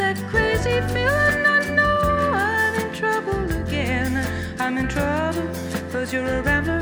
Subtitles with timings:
[0.00, 1.42] that crazy feeling.
[1.56, 1.98] I know
[2.32, 4.12] I'm in trouble again.
[4.58, 5.46] I'm in trouble,
[5.92, 6.79] cause you're a rambler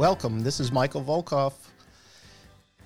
[0.00, 0.40] Welcome.
[0.40, 1.52] This is Michael Volkov,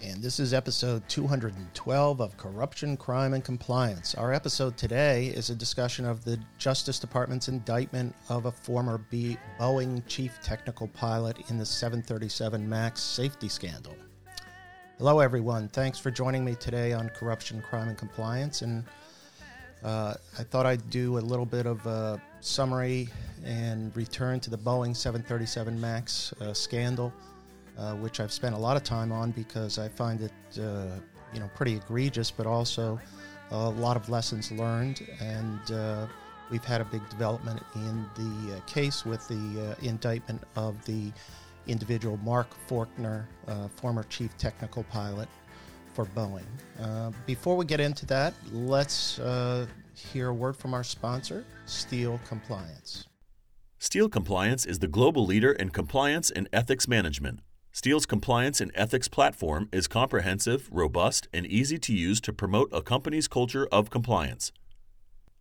[0.03, 4.17] and this is episode 212 of Corruption, Crime, and Compliance.
[4.17, 9.39] Our episode today is a discussion of the Justice Department's indictment of a former B-
[9.61, 13.95] Boeing chief technical pilot in the 737 MAX safety scandal.
[14.99, 15.69] Hello, everyone.
[15.69, 18.63] Thanks for joining me today on Corruption, Crime, and Compliance.
[18.63, 18.83] And
[19.85, 23.09] uh, I thought I'd do a little bit of a summary
[23.45, 27.13] and return to the Boeing 737 MAX uh, scandal,
[27.79, 30.87] uh, which I've spent a lot of time on because I find it, uh,
[31.33, 33.01] you know, pretty egregious, but also
[33.51, 35.07] a lot of lessons learned.
[35.21, 36.07] And uh,
[36.51, 41.13] we've had a big development in the uh, case with the uh, indictment of the
[41.67, 45.29] individual Mark Forkner, uh, former chief technical pilot
[45.95, 46.45] for Boeing.
[46.81, 52.21] Uh, before we get into that, let's uh, hear a word from our sponsor, Steele
[52.29, 53.07] Compliance.
[53.79, 57.41] Steele Compliance is the global leader in compliance and ethics management.
[57.71, 62.83] Steele's compliance and ethics platform is comprehensive, robust, and easy to use to promote a
[62.83, 64.53] company's culture of compliance.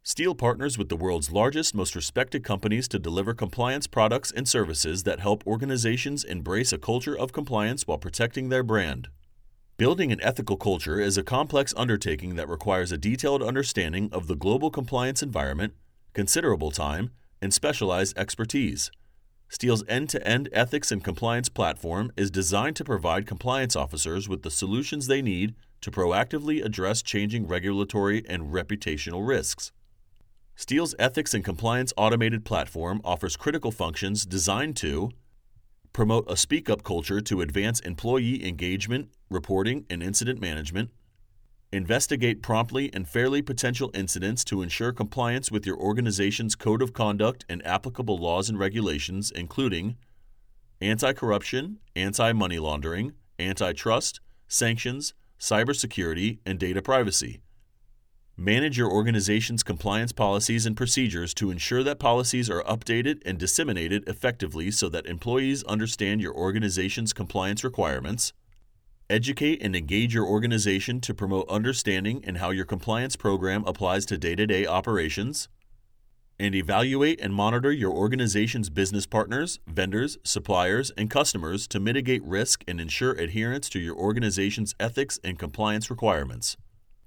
[0.02, 5.04] Steele partners with the world's largest, most respected companies to deliver compliance products and services
[5.04, 9.08] that help organizations embrace a culture of compliance while protecting their brand.
[9.76, 14.36] Building an ethical culture is a complex undertaking that requires a detailed understanding of the
[14.36, 15.74] global compliance environment,
[16.14, 17.10] considerable time,
[17.42, 18.92] and specialized expertise.
[19.50, 24.44] Steele's end to end ethics and compliance platform is designed to provide compliance officers with
[24.44, 29.72] the solutions they need to proactively address changing regulatory and reputational risks.
[30.56, 35.09] Steele's ethics and compliance automated platform offers critical functions designed to
[35.94, 40.90] promote a speak up culture to advance employee engagement, reporting, and incident management,
[41.72, 47.46] investigate promptly and fairly potential incidents to ensure compliance with your organization's code of conduct
[47.48, 49.96] and applicable laws and regulations, including
[50.82, 57.42] anti corruption, anti money laundering, antitrust, sanctions, cybersecurity, and data privacy.
[58.36, 64.04] Manage your organization's compliance policies and procedures to ensure that policies are updated and disseminated
[64.10, 68.34] effectively so that employees understand your organization's compliance requirements.
[69.08, 74.18] Educate and engage your organization to promote understanding and how your compliance program applies to
[74.18, 75.48] day to day operations.
[76.40, 82.64] And evaluate and monitor your organization's business partners, vendors, suppliers, and customers to mitigate risk
[82.68, 86.58] and ensure adherence to your organization's ethics and compliance requirements.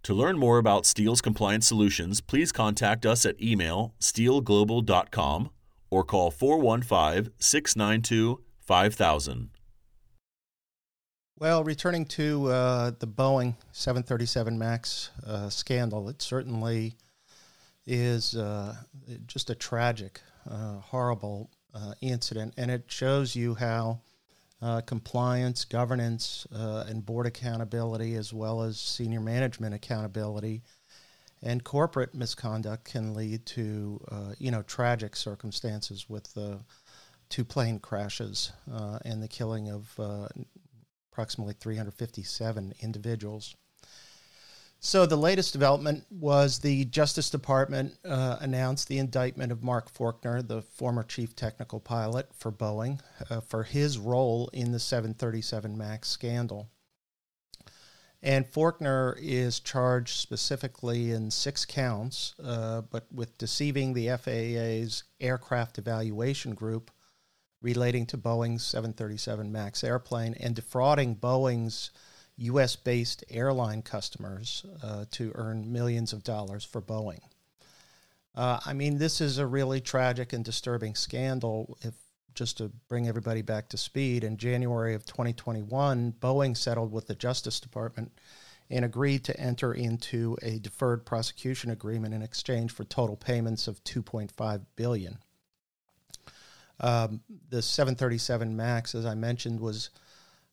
[0.07, 5.51] To learn more about Steele's compliance solutions, please contact us at email steeleglobal.com
[5.91, 9.51] or call 415 692 5000.
[11.41, 16.95] Well, returning to uh, the Boeing 737 MAX uh, scandal, it certainly
[17.85, 18.77] is uh,
[19.27, 24.03] just a tragic, uh, horrible uh, incident, and it shows you how
[24.63, 30.63] uh, compliance, governance, uh, and board accountability, as well as senior management accountability
[31.43, 36.59] and corporate misconduct, can lead to uh, you know tragic circumstances with the
[37.29, 40.29] two plane crashes uh, and the killing of uh,
[41.13, 43.55] approximately 357 individuals.
[44.87, 50.47] So the latest development was the Justice Department uh, announced the indictment of Mark Forkner,
[50.47, 56.09] the former chief technical pilot for Boeing, uh, for his role in the 737 MAX
[56.09, 56.71] scandal.
[58.23, 65.79] And Forkner is charged specifically in six counts, uh, but with deceiving the FAA's aircraft
[65.79, 66.93] evaluation group
[67.61, 71.91] relating to Boeing's 737 MAX airplane and defrauding Boeing's
[72.39, 72.77] U.S.
[72.77, 77.21] based airline customers uh, to earn millions of dollars for Boeing.
[78.35, 81.79] Uh, I mean, this is a really tragic and disturbing scandal.
[81.81, 81.95] If
[82.35, 87.15] just to bring everybody back to speed, in January of 2021, Boeing settled with the
[87.15, 88.13] Justice Department
[88.69, 93.83] and agreed to enter into a deferred prosecution agreement in exchange for total payments of
[93.85, 95.19] 2.5 billion.
[96.81, 99.91] Um, the 737 Max, as I mentioned, was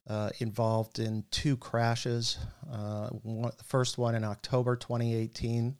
[0.07, 2.37] uh, involved in two crashes.
[2.71, 5.75] Uh, one, the first one in October 2018,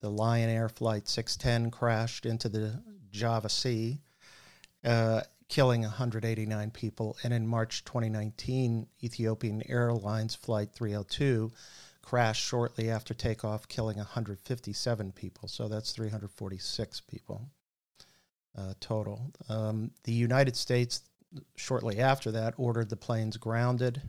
[0.00, 3.98] the Lion Air Flight 610 crashed into the Java Sea,
[4.84, 7.16] uh, killing 189 people.
[7.22, 11.52] And in March 2019, Ethiopian Airlines Flight 302
[12.02, 15.48] crashed shortly after takeoff, killing 157 people.
[15.48, 17.50] So that's 346 people
[18.56, 19.30] uh, total.
[19.48, 21.02] Um, the United States,
[21.56, 24.02] shortly after that, ordered the planes grounded.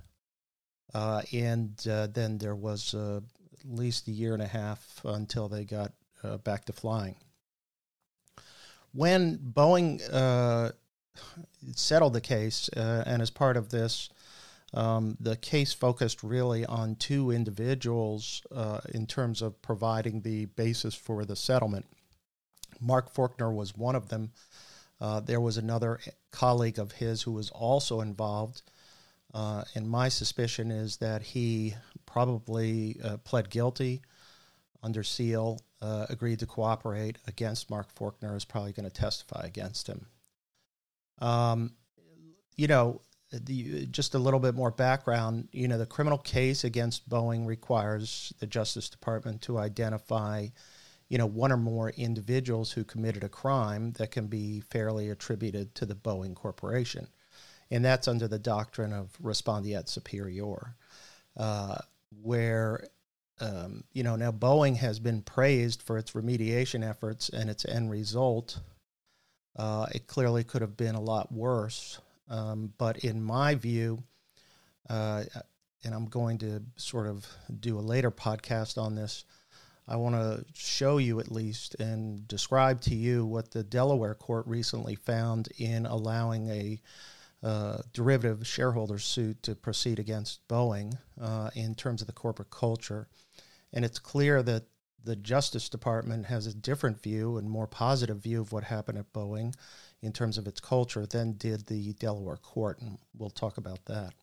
[0.94, 3.19] Uh, and uh, then there was uh,
[3.60, 5.94] at least a year and a half until they got
[6.24, 7.16] uh, back to flying.
[8.92, 10.71] When Boeing uh,
[11.75, 14.10] settled the case, and as part of this,
[14.74, 18.42] um, the case focused really on two individuals
[18.92, 21.86] in terms of providing the basis for the settlement.
[22.81, 24.31] Mark Forkner was one of them.
[25.01, 26.00] Uh, there was another
[26.31, 28.62] colleague of his who was also involved.
[29.34, 31.75] Uh, and my suspicion is that he
[32.06, 34.01] probably uh, pled guilty
[34.81, 39.88] under seal, uh, agreed to cooperate against Mark Forkner, is probably going to testify against
[39.88, 40.06] him.
[41.19, 41.74] Um,
[42.56, 43.01] you know,
[43.31, 45.50] the, just a little bit more background.
[45.51, 50.48] You know, the criminal case against Boeing requires the Justice Department to identify
[51.10, 55.74] you know, one or more individuals who committed a crime that can be fairly attributed
[55.76, 57.08] to the Boeing Corporation.
[57.72, 60.76] And that's under the doctrine of respondeat superior,
[61.36, 61.78] uh,
[62.22, 62.88] where,
[63.40, 67.92] um, you know, now Boeing has been praised for its remediation efforts and its end
[67.92, 68.60] result.
[69.56, 72.00] Uh, it clearly could have been a lot worse.
[72.30, 74.04] Um, but in my view,
[74.90, 75.24] uh,
[75.84, 77.26] and I'm going to sort of
[77.60, 79.26] do a later podcast on this,
[79.89, 84.45] I want to show you at least and describe to you what the Delaware court
[84.45, 86.80] recently found in allowing a
[87.41, 93.07] uh, derivative shareholder suit to proceed against Boeing uh, in terms of the corporate culture.
[93.74, 94.65] And it's clear that
[95.03, 99.12] the Justice Department has a different view and more positive view of what happened at
[99.12, 99.56] Boeing
[100.03, 102.80] in terms of its culture than did the Delaware court.
[102.81, 104.13] And we'll talk about that.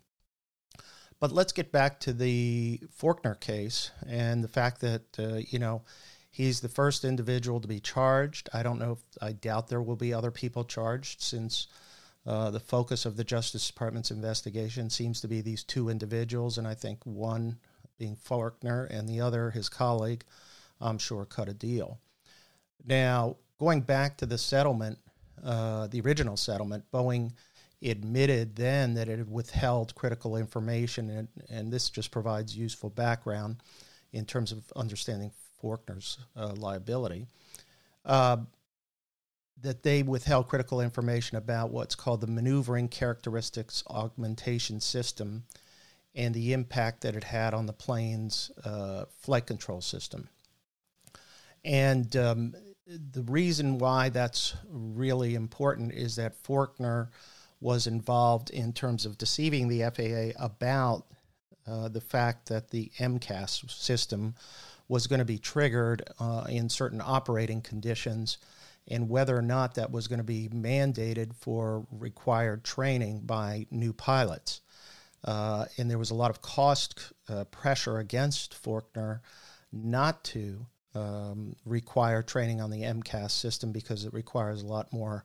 [1.19, 5.83] But let's get back to the Forkner case and the fact that, uh, you know,
[6.31, 8.51] he's the first individual to be charged.
[8.53, 11.69] I don't know if, I doubt there will be other people charged since
[12.27, 16.67] uh, the focus of the Justice Department's investigation seems to be these two individuals, and
[16.67, 17.57] I think one
[17.99, 20.25] being Forkner and the other, his colleague,
[20.81, 21.99] I'm sure cut a deal.
[22.85, 24.99] Now, going back to the settlement,
[25.43, 27.33] uh, the original settlement, Boeing
[27.83, 33.57] admitted then that it had withheld critical information, and, and this just provides useful background
[34.13, 35.31] in terms of understanding
[35.63, 37.27] Forkner's uh, liability.
[38.05, 38.39] Uh,
[39.63, 45.45] that they withheld critical information about what's called the maneuvering characteristics augmentation system
[46.15, 50.29] and the impact that it had on the plane's uh, flight control system.
[51.65, 52.55] And um,
[52.87, 57.09] the reason why that's really important is that Forkner
[57.61, 61.05] was involved in terms of deceiving the FAA about
[61.67, 64.35] uh, the fact that the MCAS system
[64.89, 68.39] was going to be triggered uh, in certain operating conditions
[68.89, 73.93] and whether or not that was going to be mandated for required training by new
[73.93, 74.61] pilots.
[75.25, 79.21] Uh, and there was a lot of cost uh, pressure against Forkner
[79.73, 80.65] not to
[80.95, 85.25] um, require training on the MCAS system because it requires a lot more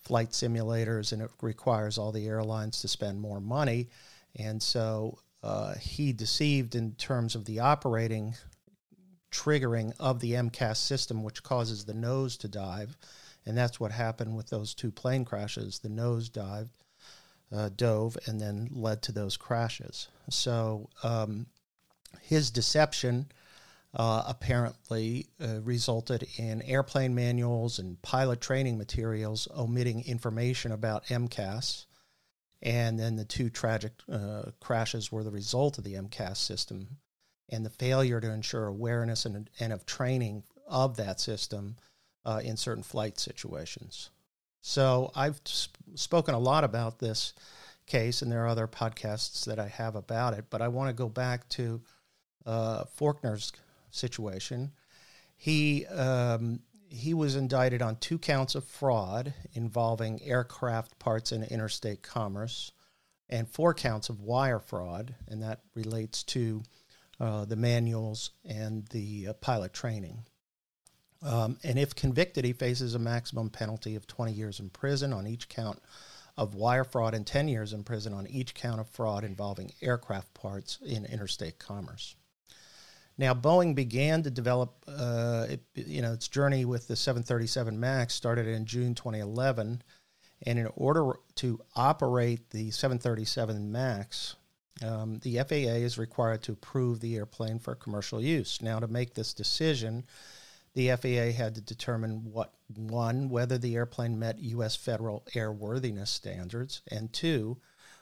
[0.00, 3.88] flight simulators and it requires all the airlines to spend more money.
[4.36, 8.34] And so uh, he deceived in terms of the operating
[9.30, 12.96] triggering of the MCAS system, which causes the nose to dive.
[13.46, 15.78] And that's what happened with those two plane crashes.
[15.78, 16.72] The nose dived,
[17.54, 20.08] uh, dove, and then led to those crashes.
[20.30, 21.46] So um,
[22.20, 23.26] his deception
[23.98, 31.86] uh, apparently uh, resulted in airplane manuals and pilot training materials omitting information about MCAS.
[32.62, 36.98] And then the two tragic uh, crashes were the result of the MCAS system
[37.48, 41.76] and the failure to ensure awareness and, and of training of that system
[42.24, 44.10] uh, in certain flight situations.
[44.60, 47.32] So I've sp- spoken a lot about this
[47.86, 50.94] case, and there are other podcasts that I have about it, but I want to
[50.94, 51.80] go back to
[52.44, 53.52] uh, Forkner's
[53.90, 54.72] situation.
[55.36, 62.02] He um, he was indicted on two counts of fraud involving aircraft parts and interstate
[62.02, 62.72] commerce,
[63.28, 66.62] and four counts of wire fraud, and that relates to
[67.20, 70.24] uh, the manuals and the uh, pilot training.
[71.22, 75.26] Um, and if convicted, he faces a maximum penalty of 20 years in prison on
[75.26, 75.80] each count
[76.36, 80.32] of wire fraud and 10 years in prison on each count of fraud involving aircraft
[80.32, 82.14] parts in interstate commerce.
[83.18, 88.14] Now, Boeing began to develop, uh, it, you know, its journey with the 737 MAX
[88.14, 89.82] started in June 2011,
[90.46, 94.36] And in order to operate the 737 MAX,
[94.84, 98.62] um, the FAA is required to approve the airplane for commercial use.
[98.62, 100.04] Now, to make this decision,
[100.74, 104.76] the FAA had to determine what one, whether the airplane met U.S.
[104.76, 107.58] federal airworthiness standards, and two,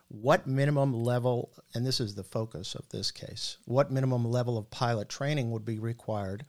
[0.08, 4.70] what minimum level, and this is the focus of this case, what minimum level of
[4.70, 6.44] pilot training would be required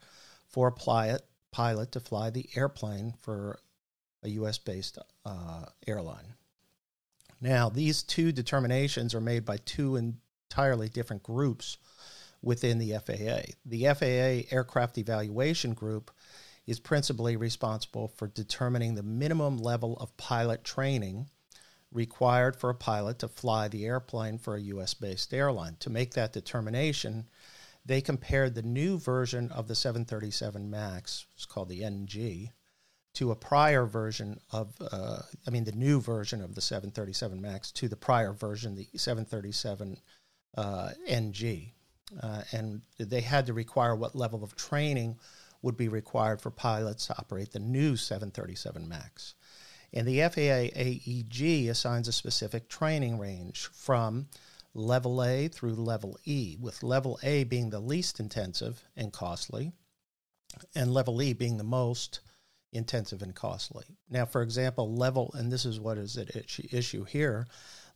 [0.46, 3.58] for a pilot, to fly the airplane for
[4.22, 4.58] a U.S.
[4.58, 6.34] based uh, airline.
[7.40, 11.78] Now, these two determinations are made by two entirely different groups
[12.42, 13.52] within the FAA.
[13.64, 16.10] The FAA Aircraft Evaluation Group
[16.66, 21.28] is principally responsible for determining the minimum level of pilot training
[21.92, 25.76] required for a pilot to fly the airplane for a US based airline.
[25.80, 27.26] To make that determination,
[27.84, 32.50] they compared the new version of the 737 MAX, it's called the NG,
[33.14, 37.72] to a prior version of, uh, I mean, the new version of the 737 MAX
[37.72, 39.96] to the prior version, the 737
[40.56, 41.72] uh, NG.
[42.22, 45.18] Uh, and they had to require what level of training
[45.62, 49.34] would be required for pilots to operate the new 737 MAX.
[49.92, 54.28] And the FAA AEG assigns a specific training range from
[54.74, 59.72] level A through level E, with level A being the least intensive and costly,
[60.74, 62.20] and level E being the most
[62.72, 63.86] intensive and costly.
[64.10, 67.46] Now, for example, level, and this is what is at issue here,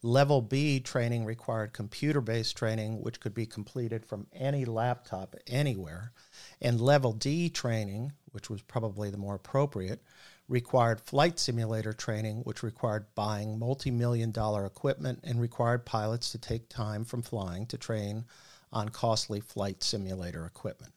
[0.02, 6.12] level B training required computer based training, which could be completed from any laptop anywhere.
[6.60, 10.02] And level D training, which was probably the more appropriate,
[10.48, 16.38] required flight simulator training, which required buying multi million dollar equipment and required pilots to
[16.38, 18.24] take time from flying to train
[18.72, 20.92] on costly flight simulator equipment.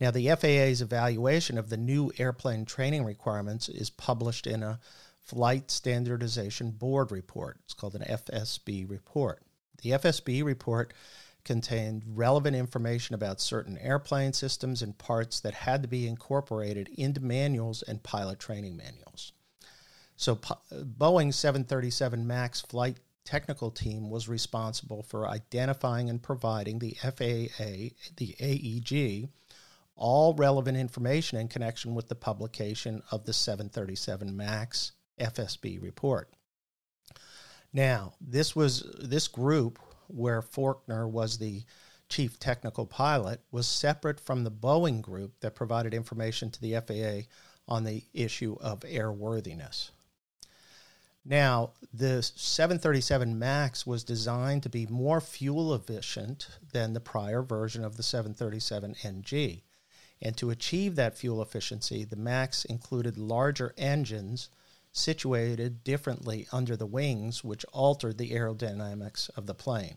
[0.00, 4.80] Now, the FAA's evaluation of the new airplane training requirements is published in a
[5.20, 7.58] Flight Standardization Board report.
[7.64, 9.42] It's called an FSB report.
[9.82, 10.94] The FSB report
[11.44, 17.20] contained relevant information about certain airplane systems and parts that had to be incorporated into
[17.20, 19.32] manuals and pilot training manuals.
[20.16, 27.94] So, Boeing 737 MAX flight technical team was responsible for identifying and providing the FAA,
[28.16, 29.28] the AEG,
[29.96, 36.32] all relevant information in connection with the publication of the 737 MAX FSB report.
[37.72, 39.78] Now, this was this group
[40.12, 41.62] where Forkner was the
[42.08, 47.28] chief technical pilot, was separate from the Boeing group that provided information to the FAA
[47.72, 49.90] on the issue of airworthiness.
[51.24, 57.84] Now, the 737 MAX was designed to be more fuel efficient than the prior version
[57.84, 59.62] of the 737 NG.
[60.22, 64.48] And to achieve that fuel efficiency, the MAX included larger engines
[64.92, 69.96] situated differently under the wings, which altered the aerodynamics of the plane.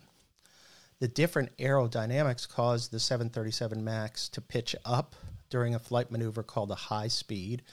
[1.00, 5.15] The different aerodynamics caused the 737 MAX to pitch up
[5.50, 7.63] during a flight maneuver called a high speed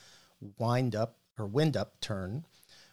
[0.59, 2.45] wind up or wind up turn,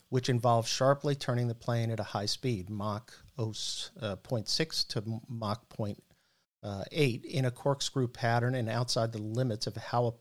[0.09, 5.67] which involves sharply turning the plane at a high speed, Mach uh, 0.6 to Mach
[5.69, 5.97] 0.8,
[6.63, 10.11] uh, in a corkscrew pattern and outside the limits of how a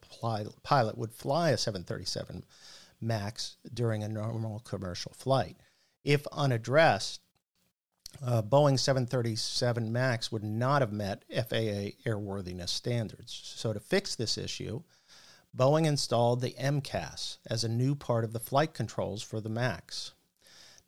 [0.63, 2.45] pilot would fly a 737
[3.01, 5.57] max during a normal commercial flight.
[6.05, 7.21] If unaddressed,
[8.25, 13.41] uh, Boeing 737 MAX would not have met FAA airworthiness standards.
[13.57, 14.83] So, to fix this issue,
[15.57, 20.13] Boeing installed the MCAS as a new part of the flight controls for the MAX.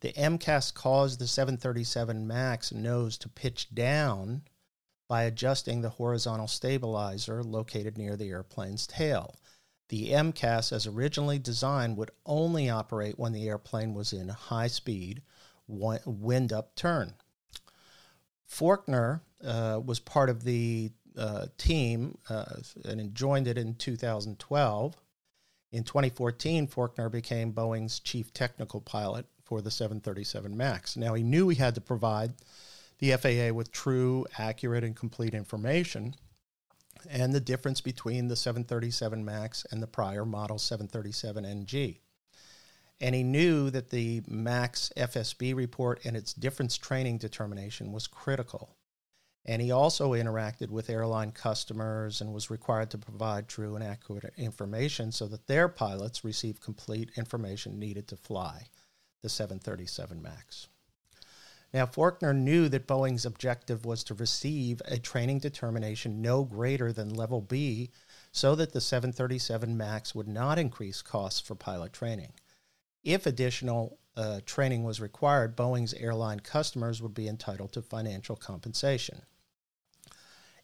[0.00, 4.42] The MCAS caused the 737 MAX nose to pitch down
[5.08, 9.36] by adjusting the horizontal stabilizer located near the airplane's tail.
[9.88, 15.22] The MCAS, as originally designed, would only operate when the airplane was in high speed
[15.66, 17.14] wind up turn.
[18.50, 22.44] Forkner uh, was part of the uh, team uh,
[22.84, 24.96] and joined it in 2012.
[25.70, 30.96] In 2014, Forkner became Boeing's chief technical pilot for the 737 MAX.
[30.96, 32.34] Now, he knew he had to provide
[32.98, 36.14] the FAA with true, accurate, and complete information
[37.10, 41.98] and the difference between the 737 MAX and the prior model 737 NG.
[43.00, 48.76] And he knew that the MAX FSB report and its difference training determination was critical.
[49.44, 54.34] And he also interacted with airline customers and was required to provide true and accurate
[54.36, 58.66] information so that their pilots received complete information needed to fly
[59.22, 60.68] the 737 MAX.
[61.72, 67.12] Now, Forkner knew that Boeing's objective was to receive a training determination no greater than
[67.12, 67.90] level B
[68.32, 72.32] so that the 737 MAX would not increase costs for pilot training.
[73.04, 79.22] If additional uh, training was required, Boeing's airline customers would be entitled to financial compensation.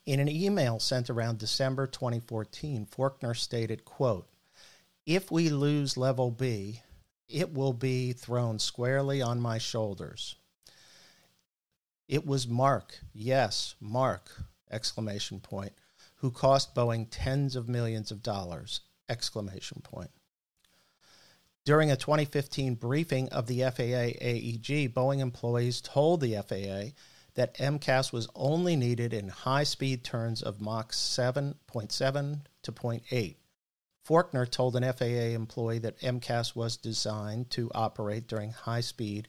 [0.06, 4.28] In an email sent around December 2014, Forkner stated, quote,
[5.06, 6.80] if we lose level B,
[7.28, 10.36] it will be thrown squarely on my shoulders.
[12.06, 14.30] It was Mark, yes, Mark,
[14.70, 15.72] exclamation point,
[16.16, 20.10] who cost Boeing tens of millions of dollars, exclamation point.
[21.64, 26.94] During a 2015 briefing of the FAA AEG, Boeing employees told the FAA
[27.36, 33.36] that MCAS was only needed in high speed turns of Mach 7.7 to 0.8.
[34.06, 39.28] Forkner told an FAA employee that MCAS was designed to operate during high speed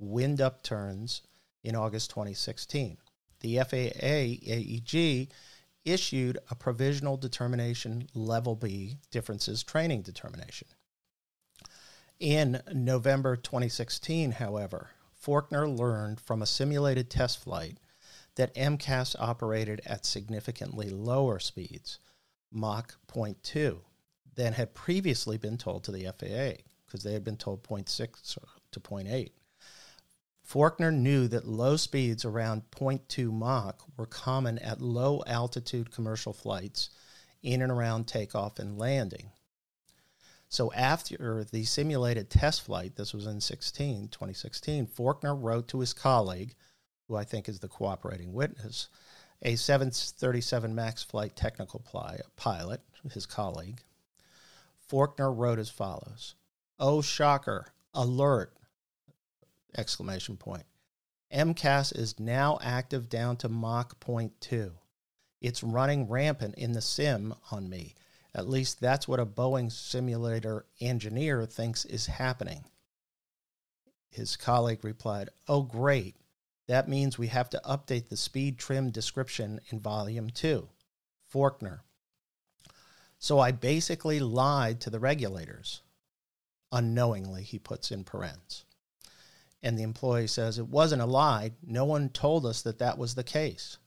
[0.00, 1.22] wind up turns
[1.68, 2.96] in August 2016.
[3.40, 5.28] The FAA AEG
[5.84, 10.68] issued a provisional determination level B differences training determination.
[12.18, 14.90] In November 2016, however,
[15.22, 17.78] Forkner learned from a simulated test flight
[18.36, 21.98] that MCAS operated at significantly lower speeds,
[22.50, 23.80] Mach 0.2,
[24.36, 28.38] than had previously been told to the FAA, because they had been told 0.6
[28.72, 29.30] to 0.8.
[30.48, 36.88] Forkner knew that low speeds around 0.2 Mach were common at low altitude commercial flights
[37.42, 39.30] in and around takeoff and landing.
[40.48, 45.92] So after the simulated test flight, this was in 16, 2016, Forkner wrote to his
[45.92, 46.54] colleague,
[47.06, 48.88] who I think is the cooperating witness,
[49.42, 51.80] a 737 MAX flight technical
[52.36, 52.80] pilot,
[53.12, 53.82] his colleague.
[54.90, 56.36] Forkner wrote as follows
[56.80, 58.57] Oh, shocker, alert!
[59.76, 60.64] Exclamation point.
[61.32, 64.72] MCAS is now active down to Mach 0.2.
[65.40, 67.94] It's running rampant in the sim on me
[68.34, 72.64] at least that's what a Boeing simulator engineer thinks is happening.
[74.10, 76.16] His colleague replied, Oh, great.
[76.66, 80.68] That means we have to update the speed trim description in volume 2.
[81.32, 81.80] Forkner.
[83.18, 85.82] So I basically lied to the regulators.
[86.70, 88.64] Unknowingly, he puts in parens.
[89.62, 91.52] And the employee says, It wasn't a lie.
[91.66, 93.78] No one told us that that was the case.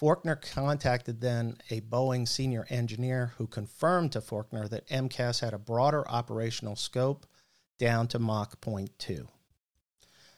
[0.00, 5.58] Forkner contacted then a Boeing senior engineer who confirmed to Forkner that MCAS had a
[5.58, 7.26] broader operational scope
[7.78, 9.26] down to Mach 0.2.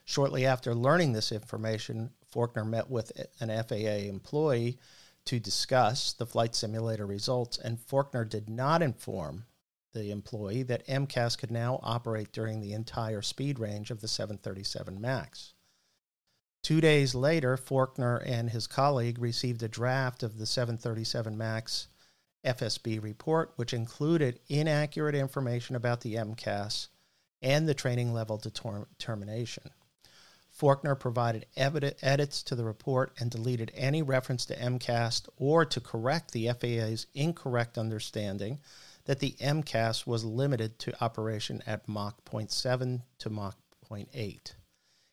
[0.04, 4.78] Shortly after learning this information, Forkner met with an FAA employee
[5.26, 9.44] to discuss the flight simulator results, and Forkner did not inform
[9.92, 15.00] the employee that MCAS could now operate during the entire speed range of the 737
[15.00, 15.54] MAX.
[16.62, 21.88] Two days later, Forkner and his colleague received a draft of the 737 MAX
[22.44, 26.88] FSB report, which included inaccurate information about the MCAS
[27.42, 29.70] and the training level determination.
[30.60, 36.32] Forkner provided edits to the report and deleted any reference to MCAS or to correct
[36.32, 38.58] the FAA's incorrect understanding
[39.10, 43.56] that the MCAS was limited to operation at Mach 0.7 to Mach
[43.90, 44.54] 0.8.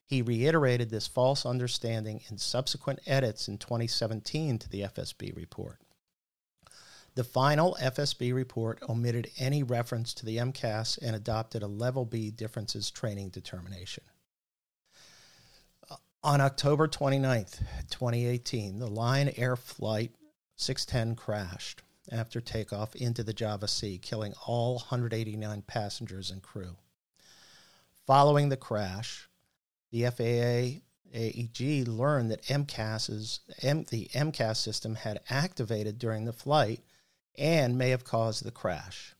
[0.06, 5.80] He reiterated this false understanding in subsequent edits in 2017 to the FSB report.
[7.16, 12.30] The final FSB report omitted any reference to the MCAS and adopted a level B
[12.30, 14.04] differences training determination.
[15.90, 20.12] Uh, on October 29th, 2018, the Lion Air Flight
[20.56, 26.76] 610 crashed after takeoff into the Java Sea, killing all 189 passengers and crew.
[28.06, 29.30] Following the crash,
[29.92, 30.82] the FAA
[31.14, 36.82] AEG learned that MCAS's, M, the MCAS system had activated during the flight
[37.38, 39.16] and may have caused the crash.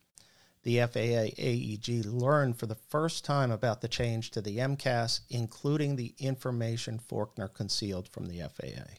[0.64, 5.96] The FAA AEG learned for the first time about the change to the MCAS, including
[5.96, 8.96] the information Forkner concealed from the FAA.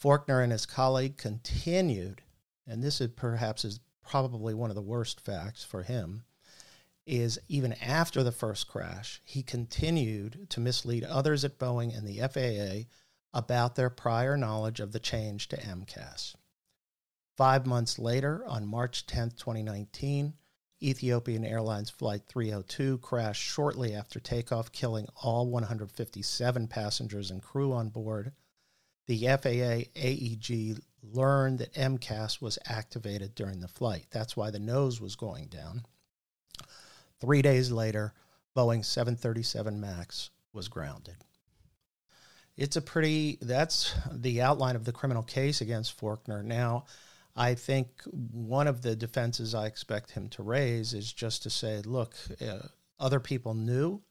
[0.00, 2.22] Forkner and his colleague continued,
[2.68, 6.24] and this is perhaps is probably one of the worst facts for him,
[7.06, 12.18] is even after the first crash, he continued to mislead others at Boeing and the
[12.28, 12.88] FAA
[13.32, 16.34] about their prior knowledge of the change to MCAS.
[17.36, 20.34] Five months later, on March 10, 2019,
[20.82, 27.88] Ethiopian Airlines Flight 302 crashed shortly after takeoff, killing all 157 passengers and crew on
[27.88, 28.32] board.
[29.06, 34.06] The FAA AEG learned that MCAS was activated during the flight.
[34.10, 35.84] That's why the nose was going down.
[37.20, 38.12] Three days later,
[38.56, 41.16] Boeing 737 MAX was grounded.
[42.56, 46.44] It's a pretty, that's the outline of the criminal case against Forkner.
[46.44, 46.86] Now,
[47.36, 51.80] I think one of the defenses I expect him to raise is just to say,
[51.84, 52.66] look, uh,
[52.98, 54.02] other people knew,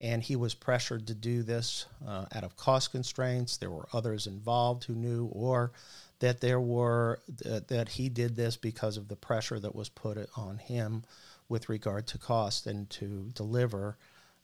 [0.00, 3.56] and he was pressured to do this uh, out of cost constraints.
[3.56, 5.72] There were others involved who knew, or
[6.20, 7.20] that there were
[7.68, 11.04] that he did this because of the pressure that was put on him
[11.48, 13.98] with regard to cost and to deliver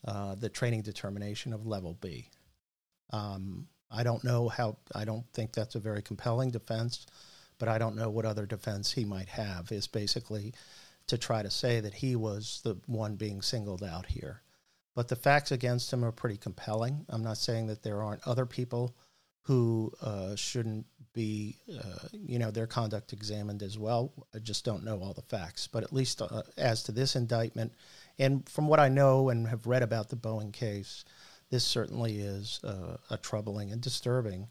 [0.04, 2.28] uh, the training determination of level B.
[3.10, 4.76] Um, I don't know how.
[4.94, 7.06] I don't think that's a very compelling defense,
[7.58, 9.72] but I don't know what other defense he might have.
[9.72, 10.52] Is basically
[11.06, 14.42] to try to say that he was the one being singled out here.
[14.96, 17.04] But the facts against him are pretty compelling.
[17.10, 18.96] I'm not saying that there aren't other people
[19.42, 24.10] who uh, shouldn't be, uh, you know, their conduct examined as well.
[24.34, 25.66] I just don't know all the facts.
[25.66, 27.74] But at least uh, as to this indictment,
[28.18, 31.04] and from what I know and have read about the Boeing case,
[31.50, 34.48] this certainly is uh, a troubling and disturbing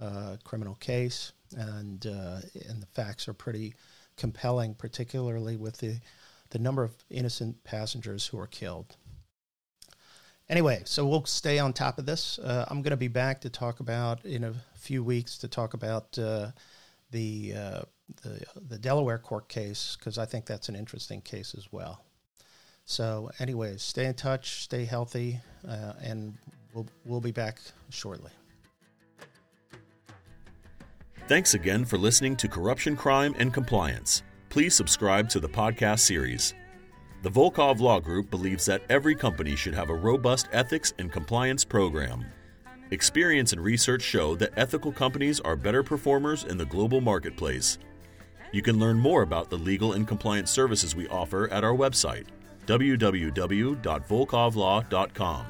[0.00, 3.74] uh, criminal case, and uh, and the facts are pretty
[4.16, 5.98] compelling, particularly with the
[6.50, 8.96] the number of innocent passengers who were killed.
[10.50, 12.38] Anyway, so we'll stay on top of this.
[12.38, 15.74] Uh, I'm going to be back to talk about in a few weeks to talk
[15.74, 16.52] about uh,
[17.10, 17.82] the, uh,
[18.22, 22.04] the the Delaware court case because I think that's an interesting case as well.
[22.86, 26.34] So, anyways, stay in touch, stay healthy, uh, and
[26.72, 28.30] we'll we'll be back shortly.
[31.26, 34.22] Thanks again for listening to Corruption, Crime, and Compliance.
[34.48, 36.54] Please subscribe to the podcast series.
[37.20, 41.64] The Volkov Law Group believes that every company should have a robust ethics and compliance
[41.64, 42.24] program.
[42.92, 47.78] Experience and research show that ethical companies are better performers in the global marketplace.
[48.52, 52.26] You can learn more about the legal and compliance services we offer at our website,
[52.66, 55.46] www.volkovlaw.com.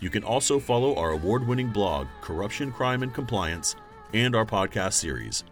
[0.00, 3.76] You can also follow our award winning blog, Corruption, Crime, and Compliance,
[4.14, 5.44] and our podcast series.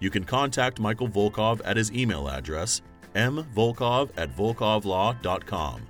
[0.00, 2.82] You can contact Michael Volkov at his email address,
[3.16, 5.80] mvolkov at volkovlaw.com.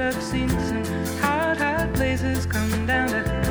[0.00, 0.84] I've seen some
[1.20, 3.49] hot, hot places come down to.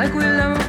[0.00, 0.59] like we learn.